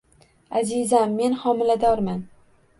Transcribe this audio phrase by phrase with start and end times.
[0.61, 2.29] -Azizam, men xomiladorman!